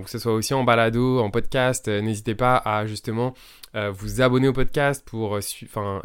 que 0.04 0.10
ce 0.10 0.20
soit 0.20 0.34
aussi 0.34 0.54
en 0.54 0.64
balado, 0.64 1.20
en 1.20 1.32
podcast, 1.32 1.88
n'hésitez 1.88 2.36
pas 2.36 2.58
à 2.58 2.86
justement 2.86 3.34
vous 3.74 4.22
abonner 4.22 4.48
au 4.48 4.54
podcast 4.54 5.04
pour 5.06 5.38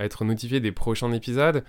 être 0.00 0.25
notifié 0.25 0.59
des 0.59 0.73
prochains 0.73 1.12
épisodes. 1.12 1.62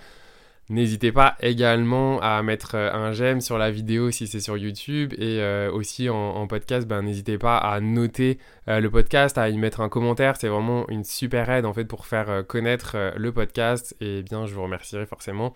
N'hésitez 0.68 1.12
pas 1.12 1.36
également 1.42 2.20
à 2.22 2.42
mettre 2.42 2.74
euh, 2.74 2.92
un 2.92 3.12
j'aime 3.12 3.40
sur 3.40 3.60
la 3.60 3.70
vidéo 3.70 4.10
si 4.10 4.26
c'est 4.26 4.40
sur 4.40 4.58
YouTube 4.58 5.14
et 5.14 5.40
euh, 5.40 5.72
aussi 5.72 6.10
en, 6.10 6.48
podcast, 6.48 6.88
ben, 6.88 7.04
n'hésitez 7.04 7.38
pas 7.38 7.58
à 7.58 7.80
noter 7.82 8.40
euh, 8.68 8.80
le 8.80 8.90
podcast, 8.90 9.38
à 9.38 9.50
y 9.50 9.58
mettre 9.60 9.82
un 9.82 9.90
commentaire. 9.90 10.38
C'est 10.38 10.48
vraiment 10.48 10.90
une 10.90 11.04
super 11.04 11.52
aide 11.52 11.66
en 11.66 11.74
fait 11.74 11.86
pour 11.86 12.08
faire 12.08 12.44
connaître 12.48 12.98
le 13.16 13.32
podcast 13.32 13.96
et 14.02 14.24
bien 14.24 14.48
je 14.48 14.56
vous 14.56 14.64
remercierai 14.64 15.06
forcément 15.06 15.54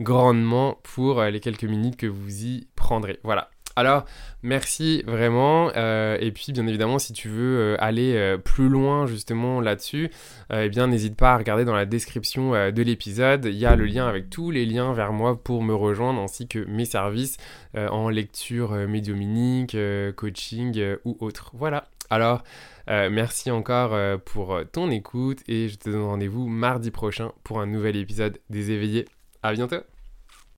grandement 0.00 0.78
pour 0.82 1.22
les 1.22 1.40
quelques 1.40 1.64
minutes 1.64 1.96
que 1.96 2.06
vous 2.06 2.44
y 2.44 2.68
prendrez. 2.76 3.20
Voilà. 3.22 3.48
Alors, 3.76 4.04
merci 4.42 5.02
vraiment. 5.06 5.70
Euh, 5.76 6.16
et 6.20 6.30
puis, 6.32 6.52
bien 6.52 6.66
évidemment, 6.66 6.98
si 6.98 7.12
tu 7.12 7.28
veux 7.28 7.58
euh, 7.58 7.76
aller 7.78 8.14
euh, 8.14 8.36
plus 8.36 8.68
loin 8.68 9.06
justement 9.06 9.60
là-dessus, 9.60 10.10
eh 10.50 10.68
bien, 10.68 10.86
n'hésite 10.86 11.16
pas 11.16 11.32
à 11.32 11.38
regarder 11.38 11.64
dans 11.64 11.74
la 11.74 11.86
description 11.86 12.52
de 12.52 12.82
l'épisode. 12.82 13.46
Il 13.46 13.56
y 13.56 13.64
a 13.64 13.74
le 13.74 13.86
lien 13.86 14.06
avec 14.06 14.28
tous 14.28 14.50
les 14.50 14.66
liens 14.66 14.92
vers 14.92 15.12
moi 15.12 15.42
pour 15.42 15.62
me 15.62 15.74
rejoindre, 15.74 16.20
ainsi 16.20 16.46
que 16.46 16.58
mes 16.66 16.84
services 16.84 17.38
en 17.74 18.10
lecture 18.10 18.72
médiuminique, 18.72 19.74
coaching 20.16 20.96
ou 21.06 21.16
autre. 21.20 21.52
Voilà. 21.54 21.84
Alors, 22.10 22.42
merci 22.86 23.50
encore 23.50 23.96
pour 24.26 24.60
ton 24.72 24.90
écoute 24.90 25.38
et 25.48 25.70
je 25.70 25.76
te 25.76 25.88
donne 25.88 26.04
rendez-vous 26.04 26.48
mardi 26.48 26.90
prochain 26.90 27.32
pour 27.44 27.60
un 27.60 27.66
nouvel 27.66 27.96
épisode 27.96 28.38
des 28.50 28.72
éveillés. 28.72 29.06
À 29.42 29.54
bientôt 29.54 29.82